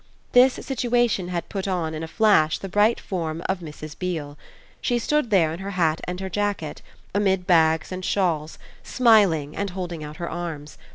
This 0.31 0.53
situation 0.53 1.27
had 1.27 1.47
put 1.47 1.67
on 1.67 1.93
in 1.93 2.01
a 2.01 2.07
flash 2.07 2.57
the 2.57 2.67
bright 2.67 2.99
form 2.99 3.43
of 3.47 3.59
Mrs. 3.59 3.95
Beale: 3.99 4.35
she 4.81 4.97
stood 4.97 5.29
there 5.29 5.53
in 5.53 5.59
her 5.59 5.69
hat 5.77 6.01
and 6.05 6.19
her 6.19 6.27
jacket, 6.27 6.81
amid 7.13 7.45
bags 7.45 7.91
and 7.91 8.03
shawls, 8.03 8.57
smiling 8.81 9.55
and 9.55 9.69
holding 9.69 10.03
out 10.03 10.17
her 10.17 10.27
arms. 10.27 10.79